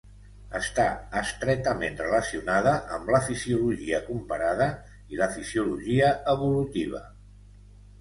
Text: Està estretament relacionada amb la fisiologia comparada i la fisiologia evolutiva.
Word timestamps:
Està 0.59 0.85
estretament 1.19 1.99
relacionada 2.05 2.73
amb 2.97 3.13
la 3.17 3.21
fisiologia 3.29 4.03
comparada 4.09 4.71
i 5.15 5.23
la 5.23 5.31
fisiologia 5.39 6.13
evolutiva. 6.37 7.09